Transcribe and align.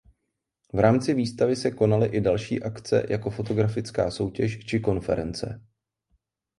V 0.73 0.79
rámci 0.79 1.13
výstavy 1.13 1.55
se 1.55 1.71
konaly 1.71 2.07
i 2.07 2.21
další 2.21 2.63
akce 2.63 3.05
jako 3.09 3.29
fotografická 3.29 4.11
soutěž 4.11 4.65
či 4.65 4.79
konference. 4.79 5.61